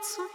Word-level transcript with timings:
hearts 0.00 0.29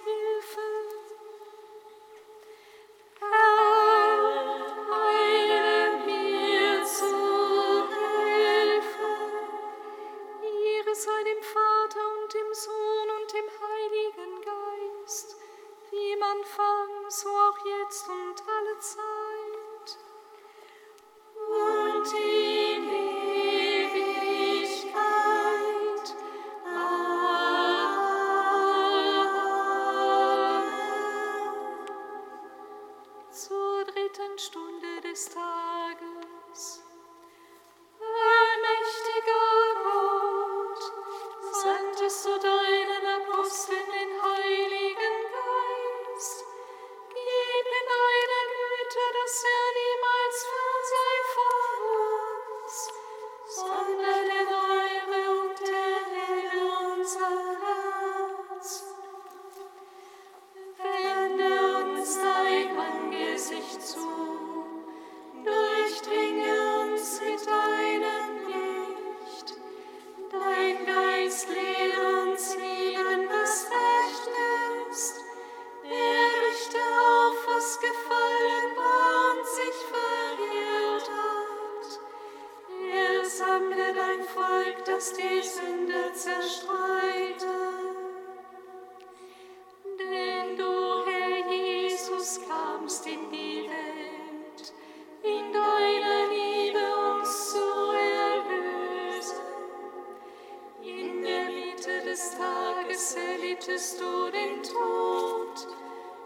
erlittest 103.31 103.99
du 103.99 104.31
den 104.31 104.61
Tod 104.63 105.67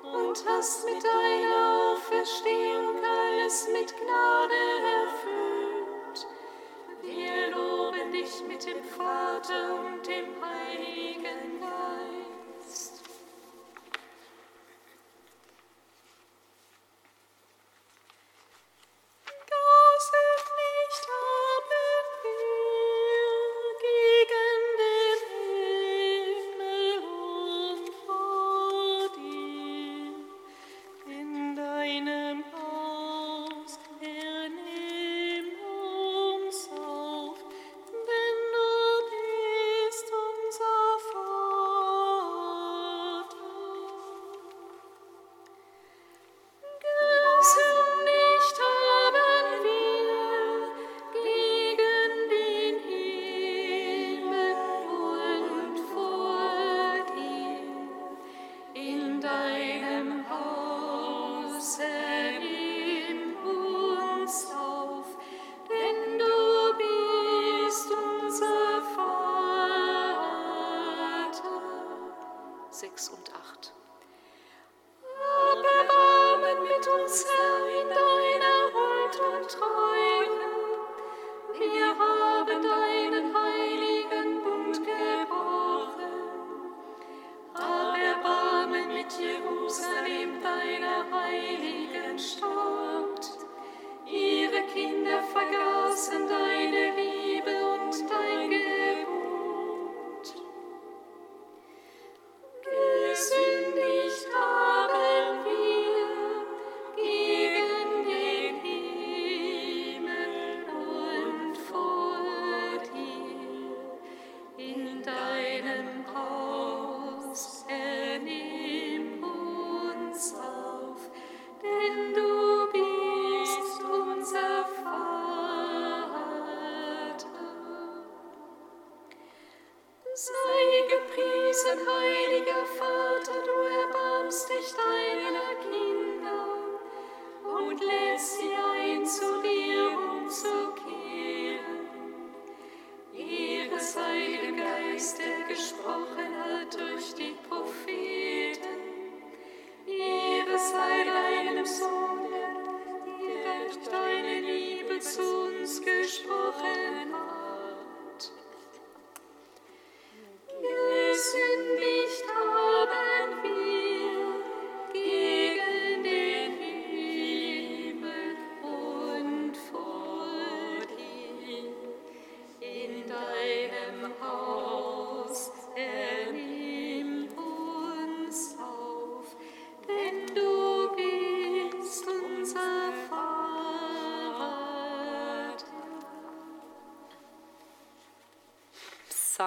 und 0.04 0.46
hast 0.48 0.86
mit 0.86 1.04
deiner 1.04 1.94
Auferstehung 1.94 2.98
alles 3.04 3.68
mit 3.72 3.94
Gnade 3.98 4.62
erfüllt. 5.04 6.28
Wir 7.02 7.52
loben 7.56 8.12
dich 8.12 8.44
mit 8.48 8.66
dem 8.66 8.84
Vater 8.84 9.76
und 9.76 10.06
dem 10.08 10.28
Heiligen 10.42 11.49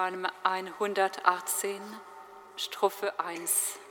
Psalm 0.03 0.27
118, 0.43 1.79
Strophe 2.57 3.13
1. 3.23 3.82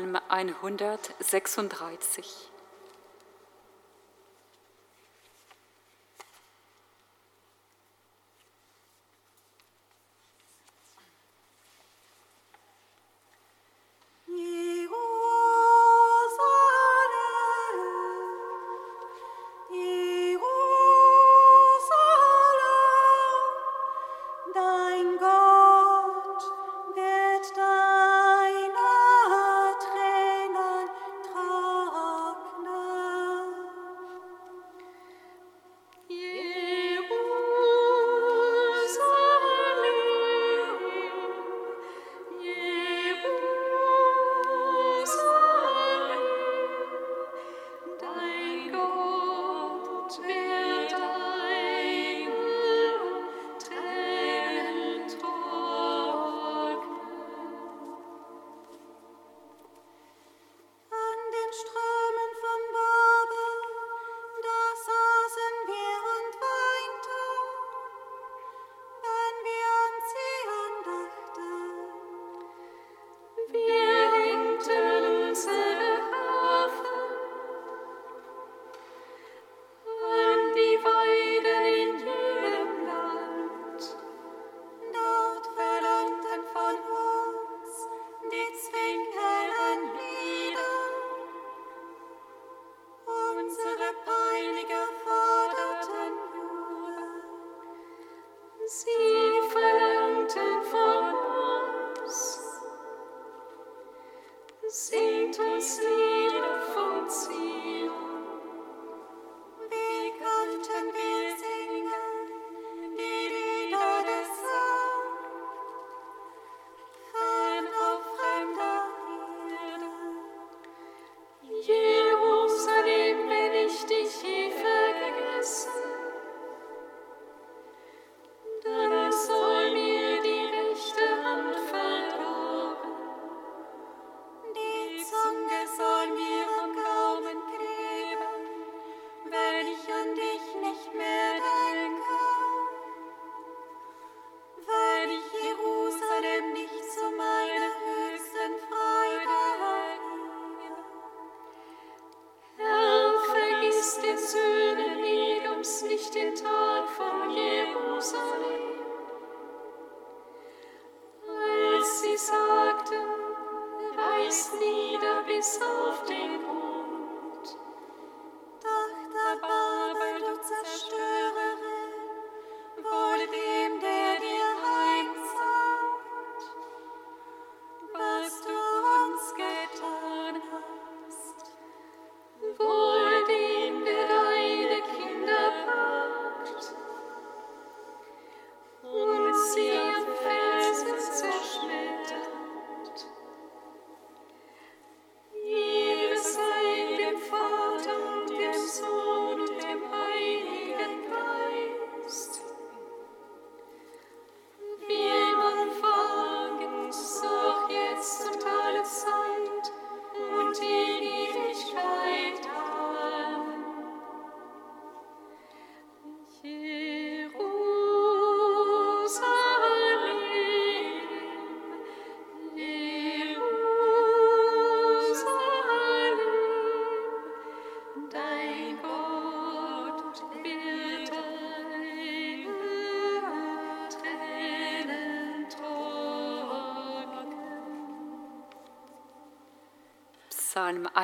Psalm 0.00 0.16
136. 0.30 2.50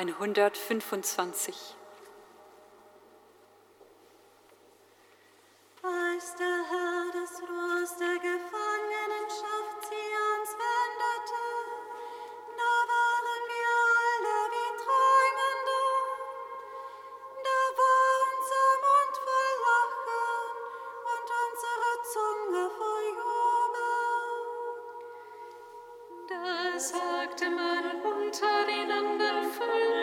125. 0.05 1.76
Psalm 26.79 27.29
125. 27.39 29.96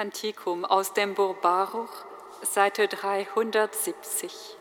Kantikum 0.00 0.64
aus 0.64 0.94
dem 0.94 1.12
Buch 1.12 1.34
Baruch, 1.42 2.06
Seite 2.40 2.88
370. 2.88 4.56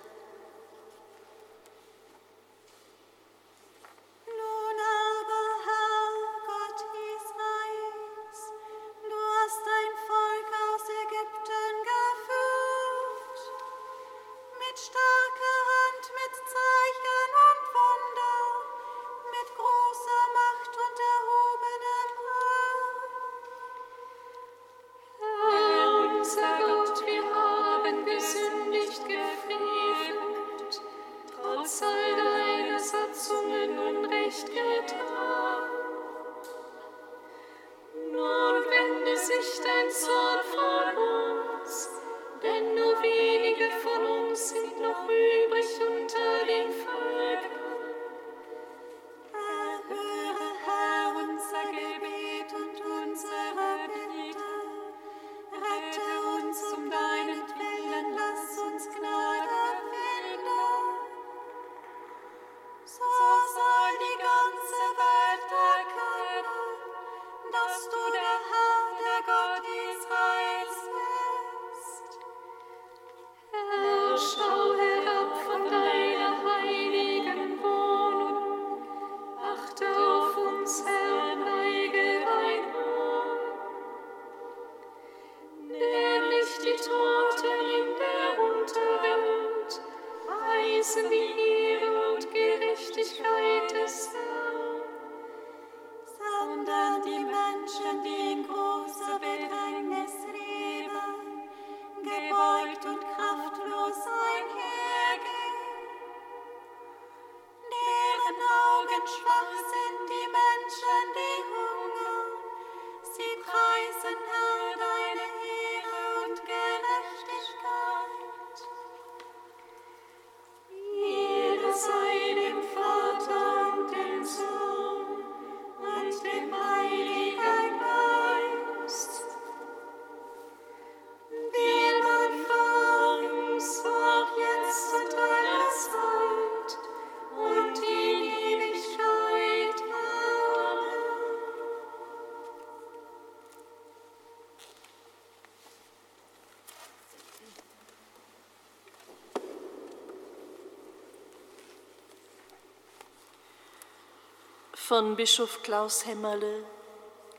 von 154.89 155.15
Bischof 155.15 155.61
Klaus 155.61 156.07
Hämmerle. 156.07 156.65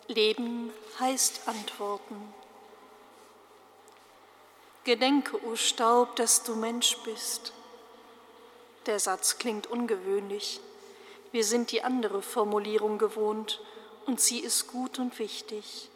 Leben 0.06 0.72
heißt 1.00 1.40
Antworten. 1.46 2.32
Gedenke, 4.84 5.44
o 5.44 5.56
Staub, 5.56 6.14
dass 6.14 6.44
du 6.44 6.54
Mensch 6.54 6.96
bist. 6.98 7.52
Der 8.86 9.00
Satz 9.00 9.38
klingt 9.38 9.66
ungewöhnlich. 9.66 10.60
Wir 11.32 11.42
sind 11.42 11.72
die 11.72 11.82
andere 11.82 12.22
Formulierung 12.22 12.98
gewohnt 12.98 13.60
und 14.06 14.20
sie 14.20 14.38
ist 14.38 14.68
gut 14.68 15.00
und 15.00 15.18
wichtig. 15.18 15.90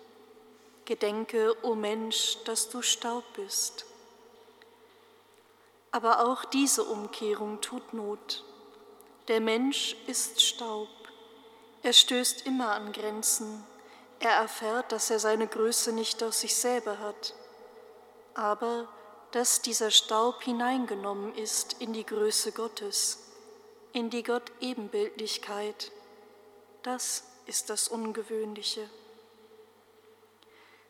Gedenke, 0.87 1.55
o 1.63 1.77
Mensch, 1.77 2.37
dass 2.47 2.69
du 2.69 2.83
Staub 2.83 3.23
bist. 3.35 3.87
Aber 5.93 6.27
auch 6.27 6.45
diese 6.47 6.83
Umkehrung 6.83 7.61
tut 7.61 7.95
Not. 7.95 8.43
Der 9.29 9.41
Mensch 9.41 9.95
ist 10.09 10.43
Staub. 10.43 10.89
Er 11.85 11.93
stößt 11.93 12.47
immer 12.47 12.73
an 12.73 12.93
Grenzen. 12.93 13.63
Er 14.19 14.31
erfährt, 14.31 14.91
dass 14.91 15.11
er 15.11 15.19
seine 15.19 15.47
Größe 15.47 15.93
nicht 15.93 16.23
aus 16.23 16.41
sich 16.41 16.57
selber 16.57 16.99
hat, 16.99 17.35
aber 18.33 18.89
dass 19.33 19.61
dieser 19.61 19.91
Staub 19.91 20.43
hineingenommen 20.43 21.35
ist 21.35 21.75
in 21.81 21.93
die 21.93 22.07
Größe 22.07 22.53
Gottes, 22.53 23.19
in 23.93 24.09
die 24.09 24.23
Gott-Ebenbildlichkeit. 24.23 25.93
Das 26.83 27.25
ist 27.45 27.69
das 27.69 27.89
Ungewöhnliche. 27.89 28.89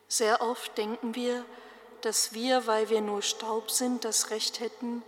Sehr 0.07 0.42
oft 0.42 0.78
denken 0.78 1.16
wir, 1.16 1.44
dass 2.02 2.35
wir, 2.35 2.68
weil 2.68 2.88
wir 2.88 3.00
nur 3.00 3.22
Staub 3.22 3.68
sind, 3.68 4.04
das 4.04 4.30
Recht 4.30 4.61
hätten, 4.61 5.02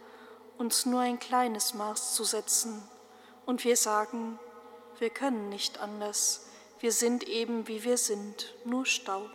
uns 0.59 0.85
nur 0.85 1.03
ein 1.03 1.21
kleines 1.21 1.75
Maß 1.75 2.17
zu 2.17 2.25
setzen. 2.25 2.83
Und 3.45 3.63
wir 3.63 3.77
sagen, 3.77 4.41
wir 4.99 5.11
können 5.11 5.49
nicht 5.49 5.81
anders. 5.81 6.47
Wir 6.81 6.93
sind 6.93 7.25
eben, 7.25 7.69
wie 7.69 7.85
wir 7.85 7.99
sind, 7.99 8.55
nur 8.65 8.87
Staub. 8.87 9.31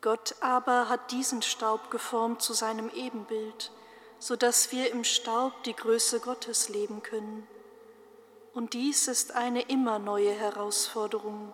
Gott 0.00 0.36
aber 0.40 0.88
hat 0.88 1.10
diesen 1.10 1.42
Staub 1.42 1.90
geformt 1.90 2.42
zu 2.42 2.52
seinem 2.52 2.90
Ebenbild, 2.90 3.72
so 4.18 4.36
dass 4.36 4.70
wir 4.70 4.92
im 4.92 5.04
Staub 5.04 5.64
die 5.64 5.74
Größe 5.74 6.20
Gottes 6.20 6.68
leben 6.68 7.02
können. 7.02 7.46
Und 8.54 8.74
dies 8.74 9.08
ist 9.08 9.32
eine 9.32 9.62
immer 9.62 9.98
neue 9.98 10.32
Herausforderung 10.32 11.52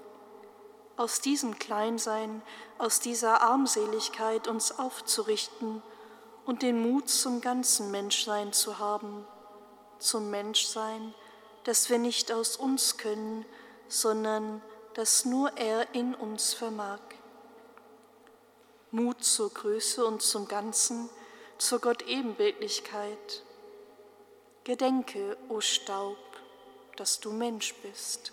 aus 0.97 1.21
diesem 1.21 1.59
Kleinsein, 1.59 2.43
aus 2.79 3.01
dieser 3.01 3.41
Armseligkeit 3.41 4.47
uns 4.47 4.79
aufzurichten 4.79 5.83
und 6.45 6.63
den 6.63 6.81
Mut 6.81 7.09
zum 7.09 7.41
ganzen 7.41 7.91
Menschsein 7.91 8.53
zu 8.53 8.79
haben, 8.79 9.27
zum 9.99 10.31
Menschsein, 10.31 11.15
das 11.65 11.91
wir 11.91 11.99
nicht 11.99 12.33
aus 12.33 12.57
uns 12.57 12.97
können, 12.97 13.45
sondern 13.89 14.63
das 14.95 15.25
nur 15.25 15.57
er 15.57 15.95
in 15.95 16.15
uns 16.15 16.55
vermag. 16.55 17.01
Mut 18.91 19.25
zur 19.25 19.53
Größe 19.53 20.05
und 20.05 20.23
zum 20.23 20.49
Ganzen, 20.49 21.09
zur 21.59 21.81
Gott-Ebenbildlichkeit. 21.81 23.43
Gedenke, 24.65 25.37
o 25.49 25.61
Staub, 25.61 26.19
dass 26.97 27.19
du 27.21 27.33
Mensch 27.33 27.75
bist. 27.83 28.33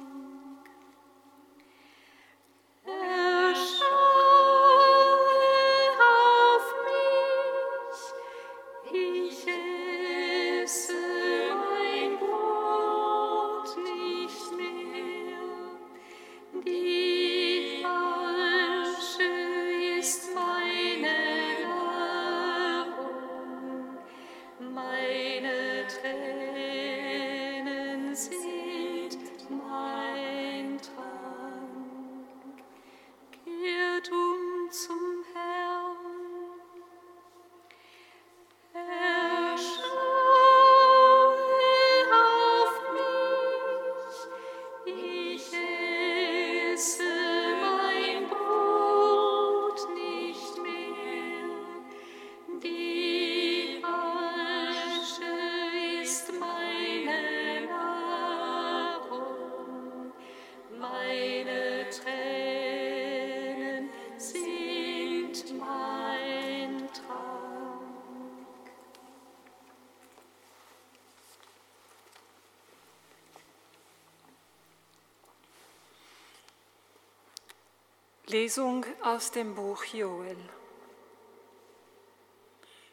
Lesung 78.31 78.85
aus 79.03 79.31
dem 79.31 79.55
Buch 79.55 79.83
Joel. 79.83 80.37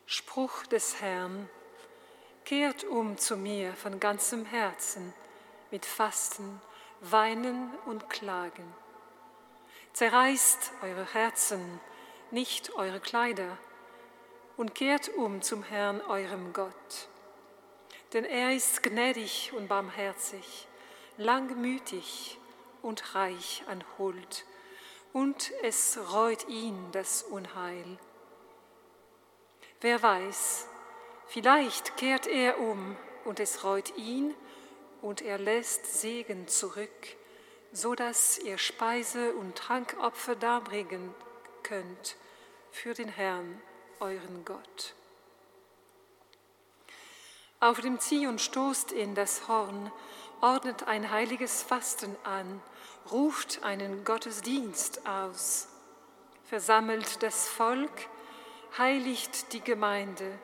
Spruch 0.05 0.67
des 0.67 1.01
Herrn, 1.01 1.49
kehrt 2.45 2.83
um 2.83 3.17
zu 3.19 3.37
mir 3.37 3.73
von 3.75 4.01
ganzem 4.01 4.45
Herzen 4.45 5.15
mit 5.71 5.87
Fasten, 5.87 6.61
Weinen 7.03 7.73
und 7.87 8.11
Klagen. 8.11 8.65
Zerreißt 9.93 10.73
eure 10.83 11.07
Herzen, 11.15 11.81
nicht 12.33 12.75
eure 12.75 12.99
Kleider, 12.99 13.59
und 14.57 14.75
kehrt 14.75 15.09
um 15.11 15.41
zum 15.41 15.63
Herrn, 15.63 16.01
eurem 16.01 16.53
Gott. 16.53 17.09
Denn 18.13 18.25
er 18.25 18.57
ist 18.57 18.83
gnädig 18.83 19.53
und 19.57 19.69
barmherzig, 19.69 20.67
langmütig 21.17 22.39
und 22.83 23.15
reich 23.15 23.63
an 23.69 23.85
Huld 23.99 24.45
und 25.13 25.53
es 25.63 25.99
reut 26.13 26.49
ihn 26.49 26.77
das 26.93 27.23
Unheil. 27.23 27.99
Wer 29.81 30.03
weiß, 30.03 30.67
vielleicht 31.27 31.97
kehrt 31.97 32.27
er 32.27 32.59
um 32.61 32.97
und 33.25 33.41
es 33.41 33.65
reut 33.65 33.97
ihn 33.97 34.35
und 35.03 35.23
er 35.23 35.39
lässt 35.39 35.87
Segen 36.01 36.49
zurück, 36.49 37.17
so 37.73 37.95
dass 37.95 38.39
ihr 38.39 38.59
Speise- 38.59 39.35
und 39.35 39.57
Trankopfer 39.57 40.35
darbringen 40.35 41.15
könnt 41.63 42.17
für 42.71 42.95
den 42.95 43.09
Herrn, 43.09 43.61
euren 44.01 44.45
Gott. 44.45 44.95
Auf 47.61 47.81
dem 47.81 47.99
Zion 47.99 48.39
stoßt 48.39 48.93
in 48.93 49.15
das 49.15 49.49
Horn, 49.49 49.91
ordnet 50.41 50.87
ein 50.87 51.11
heiliges 51.11 51.63
Fasten 51.63 52.15
an, 52.25 52.61
ruft 53.11 53.63
einen 53.63 54.05
Gottesdienst 54.05 55.07
aus, 55.07 55.69
versammelt 56.45 57.23
das 57.23 57.49
Volk, 57.49 58.09
heiligt 58.77 59.53
die 59.53 59.61
Gemeinde, 59.61 60.39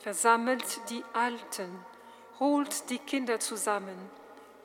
versammelt 0.00 0.80
die 0.90 1.04
Alten, 1.12 1.84
holt 2.38 2.90
die 2.90 2.98
Kinder 2.98 3.40
zusammen, 3.40 4.10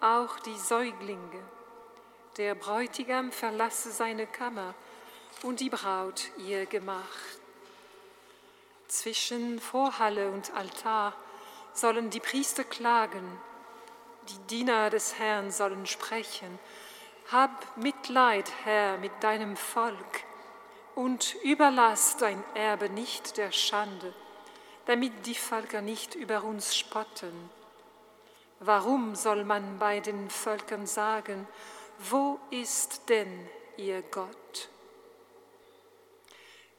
auch 0.01 0.39
die 0.39 0.57
Säuglinge. 0.57 1.43
Der 2.37 2.55
Bräutigam 2.55 3.31
verlasse 3.31 3.91
seine 3.91 4.27
Kammer 4.27 4.73
und 5.43 5.59
die 5.59 5.69
Braut 5.69 6.29
ihr 6.37 6.65
Gemach. 6.65 7.03
Zwischen 8.87 9.59
Vorhalle 9.59 10.29
und 10.31 10.53
Altar 10.55 11.13
sollen 11.73 12.09
die 12.09 12.19
Priester 12.19 12.63
klagen, 12.63 13.39
die 14.29 14.47
Diener 14.47 14.89
des 14.89 15.17
Herrn 15.17 15.51
sollen 15.51 15.85
sprechen, 15.85 16.59
Hab 17.31 17.77
Mitleid, 17.77 18.51
Herr, 18.63 18.97
mit 18.97 19.11
deinem 19.21 19.55
Volk 19.55 20.23
und 20.95 21.35
überlass 21.43 22.17
dein 22.17 22.43
Erbe 22.55 22.89
nicht 22.89 23.37
der 23.37 23.51
Schande, 23.51 24.13
damit 24.85 25.25
die 25.25 25.35
Völker 25.35 25.81
nicht 25.81 26.15
über 26.15 26.43
uns 26.43 26.75
spotten. 26.75 27.49
Warum 28.59 29.15
soll 29.15 29.45
man 29.45 29.79
bei 29.79 29.99
den 29.99 30.29
Völkern 30.29 30.85
sagen, 30.85 31.47
wo 31.97 32.39
ist 32.49 33.09
denn 33.09 33.47
ihr 33.77 34.01
Gott? 34.01 34.69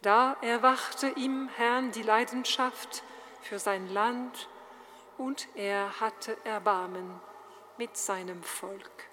Da 0.02 0.36
erwachte 0.40 1.08
im 1.08 1.48
Herrn 1.56 1.92
die 1.92 2.02
Leidenschaft 2.02 3.02
für 3.42 3.58
sein 3.58 3.88
Land 3.92 4.48
und 5.16 5.48
er 5.54 6.00
hatte 6.00 6.36
Erbarmen 6.44 7.20
mit 7.80 7.96
seinem 7.96 8.42
Volk. 8.42 9.08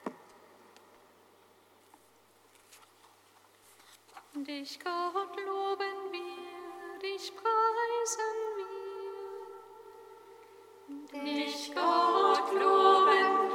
Dich, 4.34 4.78
Gott, 4.78 5.38
loben 5.38 6.12
wir, 6.12 7.00
dich 7.02 7.32
preisen 7.34 8.36
wir. 11.14 11.24
Dich, 11.24 11.74
Gott, 11.74 12.52
loben 12.52 13.08
wir, 13.08 13.47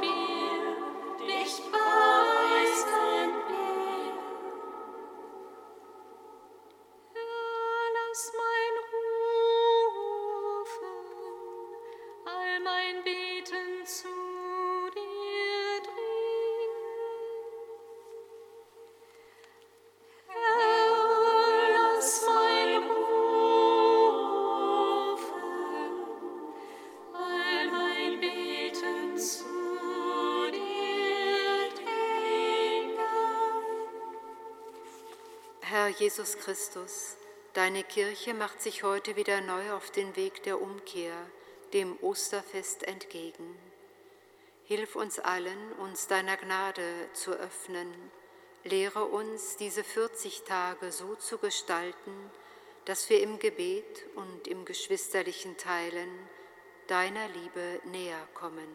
Jesus 35.97 36.37
Christus, 36.37 37.17
deine 37.53 37.83
Kirche 37.83 38.33
macht 38.33 38.61
sich 38.61 38.83
heute 38.83 39.15
wieder 39.15 39.41
neu 39.41 39.73
auf 39.73 39.91
den 39.91 40.15
Weg 40.15 40.41
der 40.43 40.59
Umkehr, 40.59 41.15
dem 41.73 41.97
Osterfest 42.01 42.83
entgegen. 42.83 43.55
Hilf 44.65 44.95
uns 44.95 45.19
allen, 45.19 45.73
uns 45.73 46.07
deiner 46.07 46.37
Gnade 46.37 47.09
zu 47.13 47.31
öffnen. 47.31 47.93
Lehre 48.63 49.05
uns, 49.05 49.57
diese 49.57 49.83
40 49.83 50.43
Tage 50.43 50.91
so 50.91 51.15
zu 51.15 51.37
gestalten, 51.37 52.31
dass 52.85 53.09
wir 53.09 53.21
im 53.21 53.37
Gebet 53.39 54.05
und 54.15 54.47
im 54.47 54.65
geschwisterlichen 54.65 55.57
Teilen 55.57 56.09
deiner 56.87 57.27
Liebe 57.29 57.81
näher 57.85 58.27
kommen. 58.33 58.67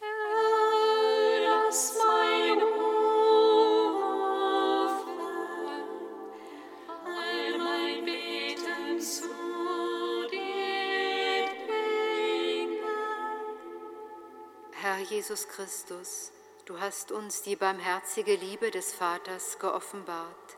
Herr, 0.00 1.64
lass 1.64 1.96
mein 2.06 2.25
Jesus 15.08 15.46
Christus, 15.46 16.32
du 16.64 16.80
hast 16.80 17.12
uns 17.12 17.42
die 17.42 17.54
barmherzige 17.54 18.34
Liebe 18.34 18.72
des 18.72 18.92
Vaters 18.92 19.58
geoffenbart. 19.60 20.56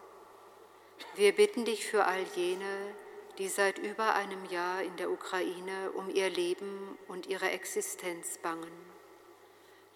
Wir 1.16 1.34
bitten 1.34 1.66
dich 1.66 1.86
für 1.86 2.06
all 2.06 2.22
jene, 2.34 2.94
die 3.36 3.48
seit 3.48 3.78
über 3.78 4.14
einem 4.14 4.46
Jahr 4.46 4.82
in 4.82 4.96
der 4.96 5.10
Ukraine 5.10 5.90
um 5.92 6.08
ihr 6.08 6.30
Leben 6.30 6.96
und 7.08 7.26
ihre 7.26 7.50
Existenz 7.50 8.38
bangen. 8.38 8.72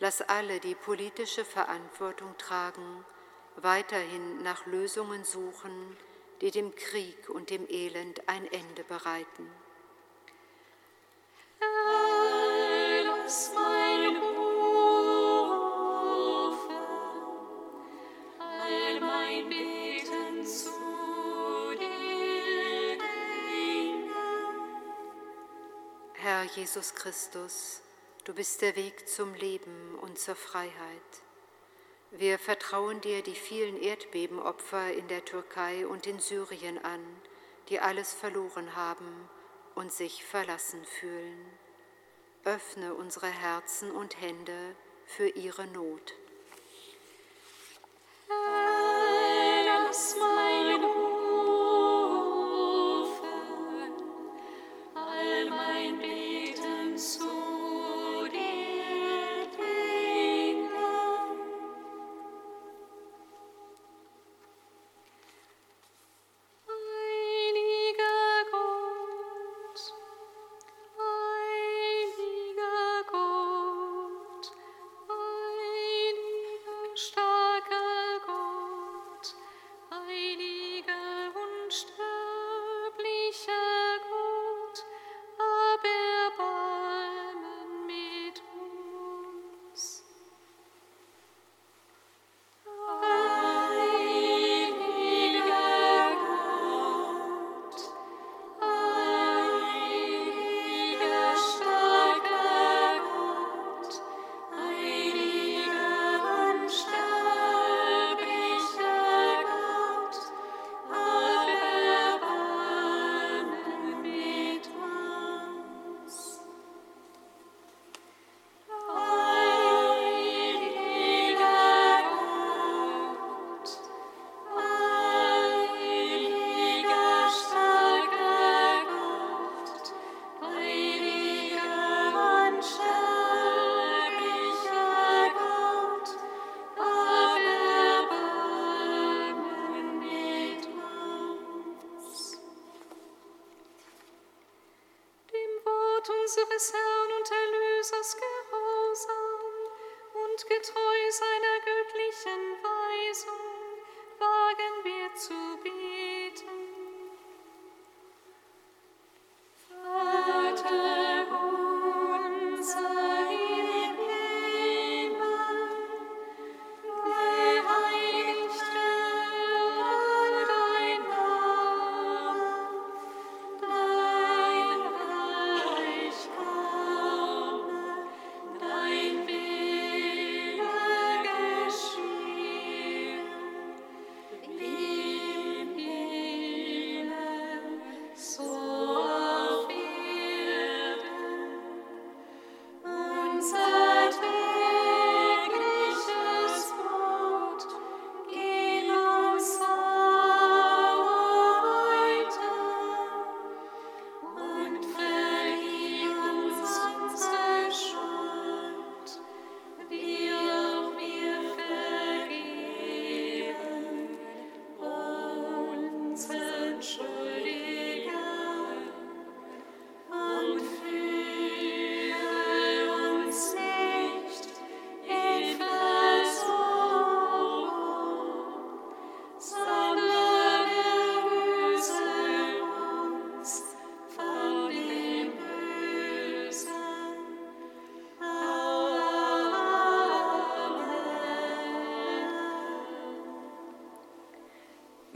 Lass 0.00 0.20
alle, 0.20 0.60
die 0.60 0.74
politische 0.74 1.46
Verantwortung 1.46 2.36
tragen, 2.36 3.06
weiterhin 3.56 4.42
nach 4.42 4.66
Lösungen 4.66 5.24
suchen, 5.24 5.96
die 6.42 6.50
dem 6.50 6.74
Krieg 6.74 7.30
und 7.30 7.48
dem 7.48 7.66
Elend 7.70 8.28
ein 8.28 8.46
Ende 8.52 8.84
bereiten. 8.84 9.50
Herr, 13.32 13.81
Jesus 26.44 26.94
Christus, 26.94 27.82
du 28.24 28.34
bist 28.34 28.62
der 28.62 28.76
Weg 28.76 29.08
zum 29.08 29.34
Leben 29.34 29.98
und 30.00 30.18
zur 30.18 30.34
Freiheit. 30.34 30.72
Wir 32.10 32.38
vertrauen 32.38 33.00
dir 33.00 33.22
die 33.22 33.34
vielen 33.34 33.80
Erdbebenopfer 33.80 34.92
in 34.92 35.08
der 35.08 35.24
Türkei 35.24 35.86
und 35.86 36.06
in 36.06 36.18
Syrien 36.18 36.84
an, 36.84 37.00
die 37.68 37.80
alles 37.80 38.12
verloren 38.12 38.76
haben 38.76 39.28
und 39.74 39.92
sich 39.92 40.24
verlassen 40.24 40.84
fühlen. 40.84 41.46
Öffne 42.44 42.94
unsere 42.94 43.28
Herzen 43.28 43.90
und 43.90 44.20
Hände 44.20 44.76
für 45.06 45.28
ihre 45.28 45.66
Not. 45.68 46.14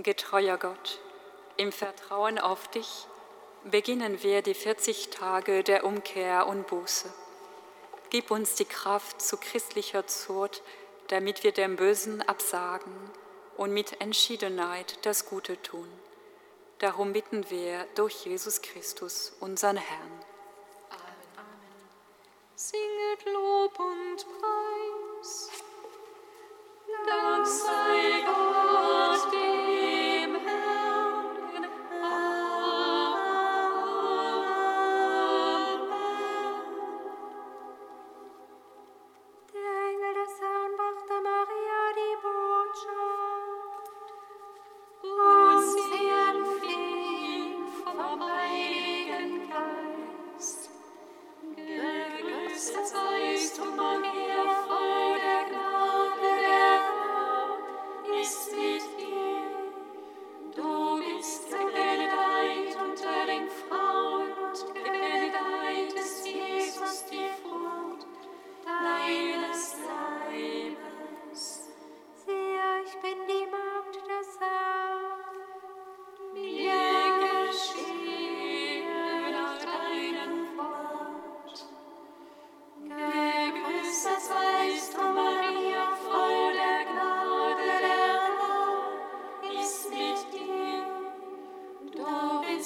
Getreuer 0.06 0.56
Gott, 0.56 1.00
im 1.56 1.72
Vertrauen 1.72 2.38
auf 2.38 2.68
dich 2.68 3.08
beginnen 3.64 4.22
wir 4.22 4.40
die 4.40 4.54
40 4.54 5.10
Tage 5.10 5.64
der 5.64 5.82
Umkehr 5.82 6.46
und 6.46 6.68
Buße. 6.68 7.12
Gib 8.10 8.30
uns 8.30 8.54
die 8.54 8.66
Kraft 8.66 9.20
zu 9.20 9.36
christlicher 9.36 10.06
Zucht, 10.06 10.62
damit 11.08 11.42
wir 11.42 11.50
dem 11.50 11.74
Bösen 11.74 12.22
absagen 12.22 12.94
und 13.56 13.72
mit 13.72 14.00
Entschiedenheit 14.00 15.04
das 15.04 15.26
Gute 15.26 15.60
tun. 15.60 15.88
Darum 16.78 17.12
bitten 17.12 17.50
wir 17.50 17.84
durch 17.96 18.26
Jesus 18.26 18.62
Christus, 18.62 19.32
unseren 19.40 19.76
Herrn. 19.76 20.15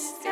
Christ. 0.00 0.29